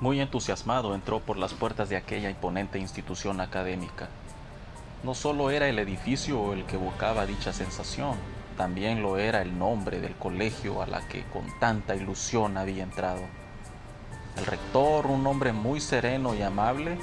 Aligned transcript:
Muy 0.00 0.18
entusiasmado 0.18 0.94
entró 0.94 1.20
por 1.20 1.36
las 1.36 1.52
puertas 1.52 1.90
de 1.90 1.96
aquella 1.98 2.30
imponente 2.30 2.78
institución 2.78 3.38
académica. 3.42 4.08
No 5.04 5.14
solo 5.14 5.50
era 5.50 5.68
el 5.68 5.78
edificio 5.78 6.54
el 6.54 6.64
que 6.64 6.76
evocaba 6.76 7.26
dicha 7.26 7.52
sensación, 7.52 8.16
también 8.56 9.02
lo 9.02 9.18
era 9.18 9.42
el 9.42 9.58
nombre 9.58 10.00
del 10.00 10.14
colegio 10.14 10.80
a 10.80 10.86
la 10.86 11.06
que 11.06 11.24
con 11.24 11.44
tanta 11.58 11.94
ilusión 11.96 12.56
había 12.56 12.82
entrado. 12.82 13.20
El 14.38 14.46
rector, 14.46 15.06
un 15.06 15.26
hombre 15.26 15.52
muy 15.52 15.82
sereno 15.82 16.34
y 16.34 16.40
amable, 16.40 16.96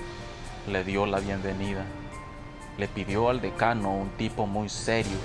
le 0.68 0.84
dio 0.84 1.06
la 1.06 1.20
bienvenida. 1.20 1.86
Le 2.80 2.88
pidió 2.88 3.30
al 3.30 3.42
decano, 3.42 3.96
un 3.96 4.10
tipo 4.18 4.48
muy 4.48 4.70
serio, 4.70 5.18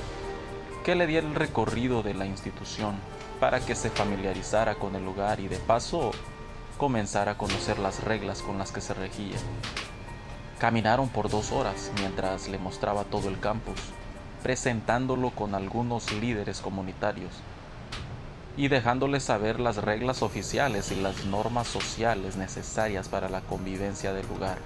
que 0.84 0.94
le 0.94 1.06
diera 1.06 1.26
el 1.26 1.34
recorrido 1.34 2.02
de 2.02 2.12
la 2.12 2.26
institución 2.26 2.96
para 3.40 3.60
que 3.60 3.74
se 3.74 3.88
familiarizara 3.88 4.74
con 4.74 4.94
el 4.94 5.04
lugar 5.06 5.40
y 5.40 5.48
de 5.48 5.56
paso 5.56 6.12
comenzara 6.82 7.30
a 7.30 7.38
conocer 7.38 7.78
las 7.78 8.02
reglas 8.02 8.42
con 8.42 8.58
las 8.58 8.72
que 8.72 8.80
se 8.80 8.92
regía. 8.92 9.36
Caminaron 10.58 11.08
por 11.10 11.30
dos 11.30 11.52
horas 11.52 11.92
mientras 12.00 12.48
le 12.48 12.58
mostraba 12.58 13.04
todo 13.04 13.28
el 13.28 13.38
campus, 13.38 13.78
presentándolo 14.42 15.30
con 15.30 15.54
algunos 15.54 16.10
líderes 16.10 16.60
comunitarios 16.60 17.30
y 18.56 18.66
dejándole 18.66 19.20
saber 19.20 19.60
las 19.60 19.76
reglas 19.76 20.22
oficiales 20.22 20.90
y 20.90 20.96
las 20.96 21.24
normas 21.26 21.68
sociales 21.68 22.34
necesarias 22.34 23.06
para 23.08 23.28
la 23.28 23.42
convivencia 23.42 24.12
del 24.12 24.26
lugar. 24.26 24.58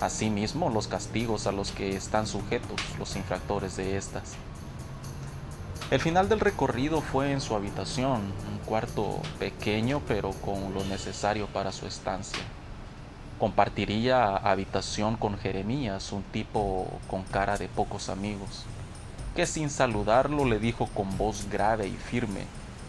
Asimismo, 0.00 0.70
los 0.70 0.88
castigos 0.88 1.46
a 1.46 1.52
los 1.52 1.70
que 1.70 1.94
están 1.94 2.26
sujetos 2.26 2.80
los 2.98 3.14
infractores 3.14 3.76
de 3.76 3.96
estas. 3.96 4.34
El 5.90 6.00
final 6.00 6.28
del 6.28 6.40
recorrido 6.40 7.00
fue 7.00 7.32
en 7.32 7.40
su 7.40 7.54
habitación, 7.54 8.20
un 8.20 8.58
cuarto 8.66 9.22
pequeño 9.38 10.02
pero 10.06 10.32
con 10.32 10.74
lo 10.74 10.84
necesario 10.84 11.46
para 11.46 11.72
su 11.72 11.86
estancia. 11.86 12.42
Compartiría 13.38 14.36
habitación 14.36 15.16
con 15.16 15.38
Jeremías, 15.38 16.12
un 16.12 16.24
tipo 16.24 16.88
con 17.08 17.22
cara 17.22 17.56
de 17.56 17.68
pocos 17.68 18.10
amigos, 18.10 18.66
que 19.34 19.46
sin 19.46 19.70
saludarlo 19.70 20.44
le 20.44 20.58
dijo 20.58 20.88
con 20.88 21.16
voz 21.16 21.48
grave 21.48 21.88
y 21.88 21.96
firme 21.96 22.44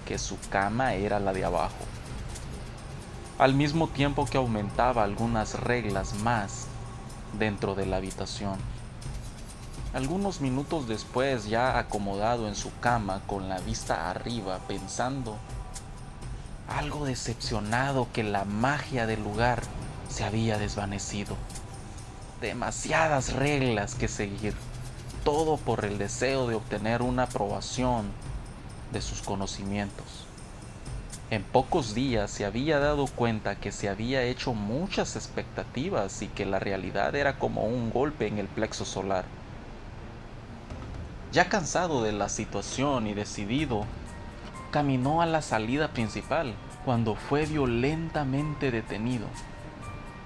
que 0.05 0.17
su 0.17 0.37
cama 0.49 0.93
era 0.93 1.21
la 1.21 1.31
de 1.31 1.45
abajo. 1.45 1.85
Al 3.37 3.53
mismo 3.53 3.87
tiempo 3.87 4.25
que 4.25 4.37
aumentaba 4.37 5.05
algunas 5.05 5.57
reglas 5.57 6.15
más 6.15 6.67
dentro 7.37 7.75
de 7.75 7.85
la 7.85 7.95
habitación. 7.95 8.57
Algunos 9.91 10.39
minutos 10.39 10.87
después, 10.87 11.49
ya 11.49 11.79
acomodado 11.79 12.47
en 12.47 12.55
su 12.55 12.69
cama 12.79 13.21
con 13.25 13.49
la 13.49 13.57
vista 13.57 14.11
arriba, 14.11 14.59
pensando, 14.67 15.35
algo 16.67 17.05
decepcionado 17.05 18.07
que 18.13 18.21
la 18.21 18.45
magia 18.45 19.07
del 19.07 19.23
lugar 19.23 19.63
se 20.07 20.23
había 20.23 20.59
desvanecido. 20.59 21.35
Demasiadas 22.39 23.33
reglas 23.33 23.95
que 23.95 24.07
seguir, 24.07 24.53
todo 25.23 25.57
por 25.57 25.83
el 25.83 25.97
deseo 25.97 26.45
de 26.45 26.53
obtener 26.53 27.01
una 27.01 27.23
aprobación 27.23 28.11
de 28.93 29.01
sus 29.01 29.23
conocimientos. 29.23 30.27
En 31.31 31.41
pocos 31.41 31.95
días 31.95 32.29
se 32.29 32.45
había 32.45 32.77
dado 32.77 33.07
cuenta 33.07 33.55
que 33.55 33.71
se 33.71 33.89
había 33.89 34.21
hecho 34.21 34.53
muchas 34.53 35.15
expectativas 35.15 36.21
y 36.21 36.27
que 36.27 36.45
la 36.45 36.59
realidad 36.59 37.15
era 37.15 37.39
como 37.39 37.65
un 37.65 37.89
golpe 37.89 38.27
en 38.27 38.37
el 38.37 38.47
plexo 38.47 38.85
solar. 38.85 39.25
Ya 41.31 41.47
cansado 41.47 42.01
de 42.01 42.11
la 42.11 42.27
situación 42.27 43.05
y 43.05 43.13
decidido, 43.13 43.85
caminó 44.71 45.21
a 45.21 45.27
la 45.27 45.43
salida 45.43 45.89
principal 45.89 46.55
cuando 46.85 47.13
fue 47.13 47.45
violentamente 47.45 48.71
detenido 48.71 49.27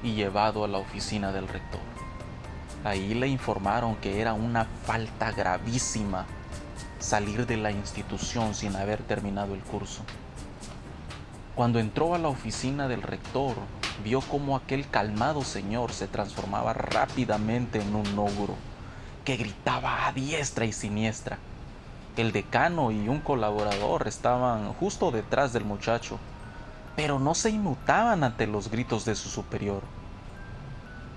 y 0.02 0.14
llevado 0.14 0.64
a 0.64 0.70
la 0.70 0.78
oficina 0.78 1.34
del 1.34 1.50
rector. 1.50 1.82
Ahí 2.86 3.16
le 3.16 3.28
informaron 3.28 3.98
que 3.98 4.22
era 4.22 4.34
una 4.34 4.64
falta 4.86 5.34
gravísima 5.34 6.26
salir 7.00 7.46
de 7.48 7.58
la 7.58 7.72
institución 7.72 8.56
sin 8.56 8.74
haber 8.78 9.04
terminado 9.04 9.56
el 9.56 9.62
curso. 9.62 10.04
Cuando 11.54 11.80
entró 11.80 12.16
a 12.16 12.18
la 12.18 12.30
oficina 12.30 12.88
del 12.88 13.02
rector, 13.02 13.56
vio 14.06 14.22
cómo 14.22 14.56
aquel 14.56 14.90
calmado 14.90 15.44
señor 15.44 15.92
se 15.92 16.08
transformaba 16.08 16.72
rápidamente 16.72 17.82
en 17.82 17.94
un 17.94 18.18
ogro, 18.18 18.56
que 19.24 19.38
gritaba 19.38 20.08
a 20.08 20.12
diestra 20.12 20.66
y 20.66 20.74
siniestra. 20.74 21.38
El 22.18 22.32
decano 22.32 22.92
y 22.92 23.08
un 23.08 23.20
colaborador 23.20 24.08
estaban 24.08 24.72
justo 24.74 25.12
detrás 25.12 25.54
del 25.54 25.66
muchacho, 25.66 26.20
pero 26.96 27.20
no 27.20 27.34
se 27.34 27.50
inmutaban 27.50 28.24
ante 28.24 28.46
los 28.46 28.70
gritos 28.70 29.06
de 29.06 29.16
su 29.16 29.30
superior. 29.30 29.82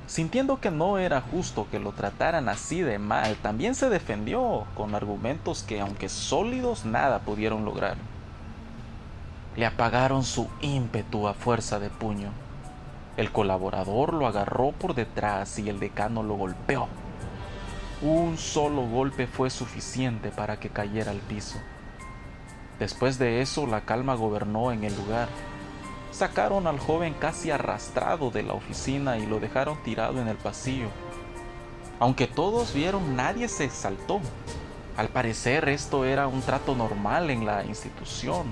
Sintiendo 0.07 0.61
que 0.61 0.71
no 0.71 0.99
era 0.99 1.21
justo 1.21 1.67
que 1.71 1.81
lo 1.81 1.93
trataran 1.93 2.49
así 2.49 2.81
de 2.81 2.99
mal, 2.99 3.37
también 3.43 3.75
se 3.75 3.91
defendió 3.91 4.65
con 4.77 4.95
argumentos 4.95 5.65
que, 5.65 5.81
aunque 5.81 6.09
sólidos, 6.09 6.85
nada 6.85 7.19
pudieron 7.19 7.65
lograr. 7.65 7.97
Le 9.57 9.67
apagaron 9.67 10.23
su 10.23 10.49
ímpetu 10.61 11.27
a 11.27 11.35
fuerza 11.35 11.81
de 11.81 11.91
puño. 11.91 12.31
El 13.17 13.33
colaborador 13.33 14.15
lo 14.15 14.27
agarró 14.27 14.73
por 14.73 14.95
detrás 14.95 15.59
y 15.59 15.69
el 15.69 15.81
decano 15.81 16.23
lo 16.23 16.37
golpeó. 16.37 16.89
Un 18.03 18.37
solo 18.37 18.83
golpe 18.83 19.27
fue 19.27 19.51
suficiente 19.51 20.31
para 20.31 20.59
que 20.59 20.69
cayera 20.69 21.11
al 21.11 21.19
piso. 21.19 21.59
Después 22.79 23.19
de 23.19 23.41
eso 23.41 23.67
la 23.67 23.83
calma 23.83 24.15
gobernó 24.15 24.73
en 24.73 24.85
el 24.85 24.95
lugar. 24.97 25.29
Sacaron 26.13 26.67
al 26.67 26.79
joven 26.79 27.15
casi 27.19 27.51
arrastrado 27.51 28.31
de 28.31 28.43
la 28.43 28.53
oficina 28.53 29.19
y 29.19 29.27
lo 29.27 29.41
dejaron 29.41 29.83
tirado 29.83 30.21
en 30.21 30.29
el 30.29 30.37
pasillo. 30.37 30.89
Aunque 31.99 32.27
todos 32.27 32.75
vieron, 32.75 33.17
nadie 33.17 33.49
se 33.49 33.65
exaltó. 33.65 34.21
Al 34.97 35.09
parecer 35.09 35.69
esto 35.69 36.05
era 36.05 36.27
un 36.27 36.43
trato 36.43 36.75
normal 36.75 37.31
en 37.31 37.47
la 37.47 37.65
institución 37.65 38.47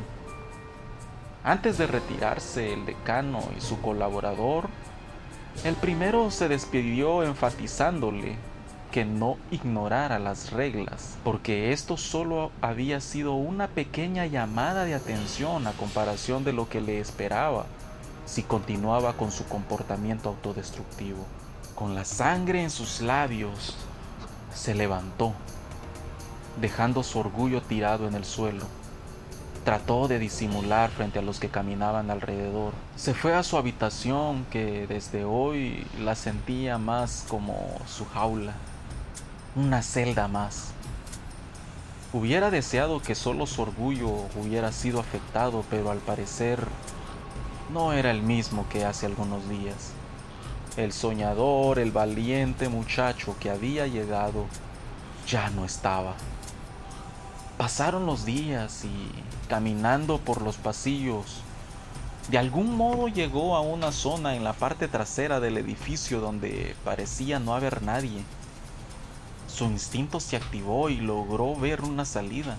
antes 1.44 1.76
de 1.76 1.86
retirarse 1.86 2.72
el 2.72 2.86
decano 2.86 3.42
y 3.54 3.60
su 3.60 3.78
colaborador, 3.82 4.70
el 5.62 5.74
primero 5.74 6.30
se 6.30 6.48
despidió 6.48 7.22
enfatizándole 7.22 8.36
que 8.94 9.04
no 9.04 9.38
ignorara 9.50 10.20
las 10.20 10.52
reglas, 10.52 11.16
porque 11.24 11.72
esto 11.72 11.96
solo 11.96 12.52
había 12.62 13.00
sido 13.00 13.32
una 13.34 13.66
pequeña 13.66 14.26
llamada 14.26 14.84
de 14.84 14.94
atención 14.94 15.66
a 15.66 15.72
comparación 15.72 16.44
de 16.44 16.52
lo 16.52 16.68
que 16.68 16.80
le 16.80 17.00
esperaba 17.00 17.66
si 18.24 18.44
continuaba 18.44 19.14
con 19.14 19.32
su 19.32 19.46
comportamiento 19.46 20.28
autodestructivo. 20.28 21.26
Con 21.74 21.96
la 21.96 22.04
sangre 22.04 22.62
en 22.62 22.70
sus 22.70 23.00
labios, 23.00 23.74
se 24.54 24.76
levantó, 24.76 25.32
dejando 26.60 27.02
su 27.02 27.18
orgullo 27.18 27.62
tirado 27.62 28.06
en 28.06 28.14
el 28.14 28.24
suelo 28.24 28.64
Trató 29.64 30.08
de 30.08 30.18
disimular 30.18 30.90
frente 30.90 31.18
a 31.18 31.22
los 31.22 31.40
que 31.40 31.48
caminaban 31.48 32.10
alrededor. 32.10 32.74
Se 32.96 33.14
fue 33.14 33.32
a 33.34 33.42
su 33.42 33.56
habitación 33.56 34.44
que 34.50 34.86
desde 34.86 35.24
hoy 35.24 35.86
la 35.98 36.14
sentía 36.14 36.76
más 36.76 37.24
como 37.30 37.56
su 37.86 38.04
jaula, 38.04 38.52
una 39.56 39.82
celda 39.82 40.26
más. 40.26 40.70
Hubiera 42.12 42.50
deseado 42.50 43.00
que 43.00 43.14
solo 43.14 43.46
su 43.46 43.62
orgullo 43.62 44.08
hubiera 44.36 44.72
sido 44.72 44.98
afectado, 44.98 45.64
pero 45.70 45.90
al 45.90 45.98
parecer 45.98 46.66
no 47.72 47.92
era 47.92 48.10
el 48.10 48.22
mismo 48.22 48.66
que 48.68 48.84
hace 48.84 49.06
algunos 49.06 49.48
días. 49.48 49.92
El 50.76 50.92
soñador, 50.92 51.78
el 51.78 51.92
valiente 51.92 52.68
muchacho 52.68 53.36
que 53.38 53.50
había 53.50 53.86
llegado, 53.86 54.46
ya 55.28 55.50
no 55.50 55.64
estaba. 55.64 56.14
Pasaron 57.56 58.06
los 58.06 58.24
días 58.24 58.84
y, 58.84 59.48
caminando 59.48 60.18
por 60.18 60.42
los 60.42 60.56
pasillos, 60.56 61.42
de 62.28 62.38
algún 62.38 62.76
modo 62.76 63.06
llegó 63.06 63.54
a 63.54 63.60
una 63.60 63.92
zona 63.92 64.34
en 64.34 64.42
la 64.42 64.52
parte 64.52 64.88
trasera 64.88 65.38
del 65.38 65.58
edificio 65.58 66.20
donde 66.20 66.74
parecía 66.84 67.38
no 67.38 67.54
haber 67.54 67.82
nadie. 67.82 68.24
Su 69.54 69.66
instinto 69.66 70.18
se 70.18 70.34
activó 70.34 70.90
y 70.90 70.96
logró 70.96 71.54
ver 71.54 71.82
una 71.82 72.04
salida. 72.04 72.56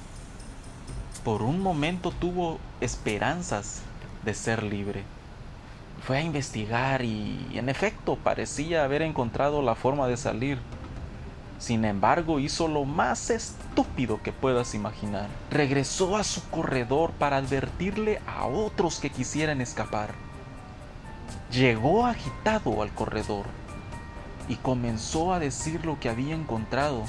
Por 1.25 1.41
un 1.41 1.59
momento 1.59 2.11
tuvo 2.11 2.57
esperanzas 2.79 3.81
de 4.23 4.33
ser 4.33 4.63
libre. 4.63 5.03
Fue 6.07 6.19
a 6.19 6.21
investigar 6.21 7.03
y 7.03 7.49
en 7.53 7.67
efecto 7.67 8.15
parecía 8.15 8.85
haber 8.85 9.01
encontrado 9.01 9.61
la 9.61 9.75
forma 9.75 10.07
de 10.07 10.15
salir. 10.15 10.57
Sin 11.59 11.83
embargo, 11.83 12.39
hizo 12.39 12.69
lo 12.69 12.85
más 12.85 13.29
estúpido 13.29 14.21
que 14.23 14.31
puedas 14.31 14.73
imaginar. 14.73 15.27
Regresó 15.51 16.15
a 16.15 16.23
su 16.23 16.49
corredor 16.49 17.11
para 17.11 17.35
advertirle 17.35 18.21
a 18.25 18.45
otros 18.45 19.01
que 19.01 19.09
quisieran 19.09 19.59
escapar. 19.59 20.11
Llegó 21.51 22.05
agitado 22.05 22.81
al 22.81 22.91
corredor 22.91 23.64
y 24.47 24.55
comenzó 24.55 25.33
a 25.33 25.39
decir 25.39 25.85
lo 25.85 25.99
que 25.99 26.09
había 26.09 26.35
encontrado, 26.35 27.03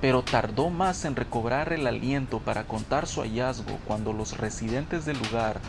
pero 0.00 0.22
tardó 0.22 0.70
más 0.70 1.04
en 1.04 1.16
recobrar 1.16 1.72
el 1.72 1.86
aliento 1.86 2.40
para 2.40 2.64
contar 2.64 3.06
su 3.06 3.20
hallazgo 3.20 3.78
cuando 3.86 4.12
los 4.12 4.38
residentes 4.38 5.04
del 5.04 5.18
lugar 5.18 5.60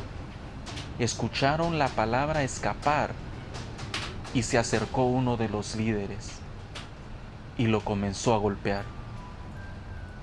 escucharon 1.00 1.80
la 1.80 1.88
palabra 1.88 2.44
escapar 2.44 3.12
y 4.34 4.44
se 4.44 4.58
acercó 4.58 5.06
uno 5.06 5.38
de 5.38 5.50
los 5.50 5.76
líderes 5.76 6.32
y 7.58 7.68
lo 7.68 7.82
comenzó 7.82 8.34
a 8.34 8.38
golpear. 8.38 8.84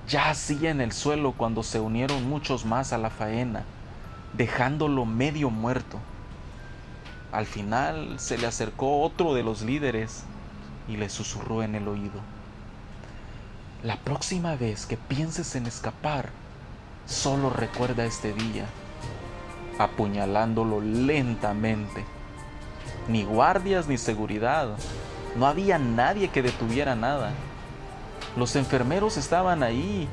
Ya 0.09 0.31
hacía 0.31 0.71
en 0.71 0.81
el 0.81 0.93
suelo 0.93 1.33
cuando 1.33 1.63
se 1.63 1.79
unieron 1.79 2.29
muchos 2.29 2.65
más 2.65 2.93
a 2.93 2.99
la 2.99 3.11
faena, 3.11 3.63
dejándolo 4.33 5.05
medio 5.05 5.51
muerto. 5.51 5.99
Al 7.32 7.47
final 7.47 8.19
se 8.19 8.38
le 8.38 8.47
acercó 8.47 9.03
otro 9.03 9.35
de 9.35 9.44
los 9.44 9.62
líderes 9.62 10.25
y 10.88 10.97
le 10.97 11.09
susurró 11.09 11.62
en 11.62 11.77
el 11.77 11.87
oído. 11.87 12.21
La 13.85 13.97
próxima 13.97 14.56
vez 14.56 14.85
que 14.85 14.97
pienses 14.97 15.55
en 15.55 15.67
escapar, 15.67 16.31
solo 17.06 17.49
recuerda 17.50 18.05
este 18.05 18.32
día, 18.32 18.67
apuñalándolo 19.79 20.81
lentamente. 20.81 22.05
Ni 23.09 23.25
guardias 23.25 23.87
ni 23.87 23.97
seguridad. 23.97 24.77
No 25.37 25.47
había 25.47 25.79
nadie 25.79 26.29
que 26.29 26.43
detuviera 26.43 26.97
nada. 26.97 27.31
Los 28.37 28.56
enfermeros 28.56 29.17
estaban 29.17 29.62
ahí, 29.62 30.09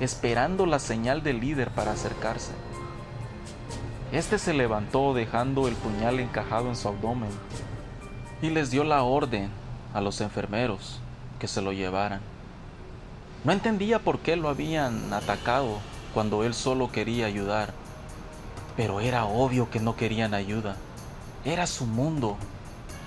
esperando 0.00 0.64
la 0.64 0.78
señal 0.78 1.22
del 1.22 1.40
líder 1.40 1.70
para 1.70 1.92
acercarse. 1.92 2.52
Este 4.12 4.38
se 4.38 4.52
levantó 4.52 5.14
dejando 5.14 5.68
el 5.68 5.74
puñal 5.74 6.20
encajado 6.20 6.68
en 6.68 6.76
su 6.76 6.86
abdomen 6.86 7.30
y 8.42 8.50
les 8.50 8.70
dio 8.70 8.84
la 8.84 9.04
orden 9.04 9.48
a 9.94 10.02
los 10.02 10.20
enfermeros 10.20 11.00
que 11.38 11.48
se 11.48 11.62
lo 11.62 11.72
llevaran. 11.72 12.20
No 13.42 13.52
entendía 13.52 14.00
por 14.00 14.18
qué 14.18 14.36
lo 14.36 14.50
habían 14.50 15.14
atacado 15.14 15.78
cuando 16.12 16.44
él 16.44 16.52
solo 16.52 16.92
quería 16.92 17.24
ayudar, 17.24 17.72
pero 18.76 19.00
era 19.00 19.24
obvio 19.24 19.70
que 19.70 19.80
no 19.80 19.96
querían 19.96 20.34
ayuda. 20.34 20.76
Era 21.46 21.66
su 21.66 21.86
mundo 21.86 22.36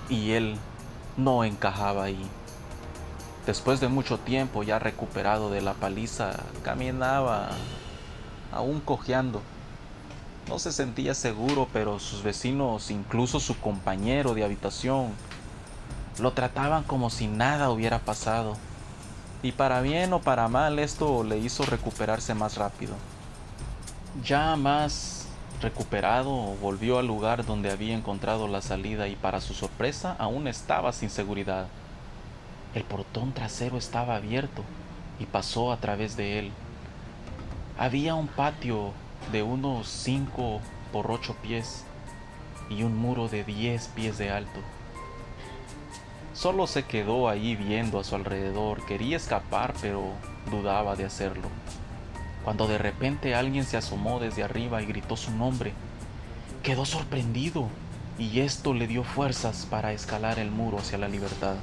y 0.08 0.32
él 0.32 0.56
no 1.16 1.44
encajaba 1.44 2.02
ahí. 2.02 2.26
Después 3.46 3.78
de 3.78 3.86
mucho 3.86 4.18
tiempo 4.18 4.64
ya 4.64 4.80
recuperado 4.80 5.52
de 5.52 5.60
la 5.60 5.74
paliza, 5.74 6.32
caminaba 6.64 7.50
aún 8.50 8.80
cojeando 8.80 9.40
no 10.48 10.58
se 10.58 10.72
sentía 10.72 11.14
seguro, 11.14 11.68
pero 11.72 11.98
sus 11.98 12.22
vecinos, 12.22 12.90
incluso 12.90 13.40
su 13.40 13.58
compañero 13.58 14.34
de 14.34 14.44
habitación, 14.44 15.12
lo 16.20 16.32
trataban 16.32 16.84
como 16.84 17.10
si 17.10 17.26
nada 17.26 17.70
hubiera 17.70 17.98
pasado. 17.98 18.56
Y 19.42 19.52
para 19.52 19.80
bien 19.80 20.12
o 20.12 20.20
para 20.20 20.48
mal 20.48 20.78
esto 20.78 21.24
le 21.24 21.38
hizo 21.38 21.66
recuperarse 21.66 22.34
más 22.34 22.56
rápido. 22.56 22.94
Ya 24.24 24.56
más 24.56 25.26
recuperado, 25.60 26.32
volvió 26.60 26.98
al 26.98 27.06
lugar 27.06 27.44
donde 27.44 27.70
había 27.70 27.94
encontrado 27.94 28.46
la 28.46 28.62
salida 28.62 29.08
y 29.08 29.16
para 29.16 29.40
su 29.40 29.52
sorpresa 29.52 30.16
aún 30.18 30.48
estaba 30.48 30.92
sin 30.92 31.10
seguridad. 31.10 31.66
El 32.74 32.84
portón 32.84 33.32
trasero 33.32 33.78
estaba 33.78 34.16
abierto 34.16 34.62
y 35.18 35.26
pasó 35.26 35.72
a 35.72 35.78
través 35.78 36.16
de 36.16 36.38
él. 36.38 36.52
Había 37.78 38.14
un 38.14 38.28
patio 38.28 38.92
de 39.32 39.42
unos 39.42 39.88
5 39.88 40.60
por 40.92 41.10
8 41.10 41.36
pies 41.42 41.84
y 42.70 42.82
un 42.82 42.96
muro 42.96 43.28
de 43.28 43.44
10 43.44 43.88
pies 43.88 44.18
de 44.18 44.30
alto. 44.30 44.60
Solo 46.34 46.66
se 46.66 46.84
quedó 46.84 47.28
ahí 47.28 47.56
viendo 47.56 47.98
a 47.98 48.04
su 48.04 48.14
alrededor, 48.14 48.84
quería 48.84 49.16
escapar 49.16 49.74
pero 49.80 50.02
dudaba 50.50 50.96
de 50.96 51.04
hacerlo. 51.04 51.48
Cuando 52.44 52.68
de 52.68 52.78
repente 52.78 53.34
alguien 53.34 53.64
se 53.64 53.76
asomó 53.76 54.20
desde 54.20 54.44
arriba 54.44 54.82
y 54.82 54.86
gritó 54.86 55.16
su 55.16 55.30
nombre, 55.30 55.72
quedó 56.62 56.84
sorprendido 56.84 57.68
y 58.18 58.40
esto 58.40 58.74
le 58.74 58.86
dio 58.86 59.02
fuerzas 59.02 59.66
para 59.68 59.92
escalar 59.92 60.38
el 60.38 60.50
muro 60.50 60.78
hacia 60.78 60.98
la 60.98 61.08
libertad. 61.08 61.56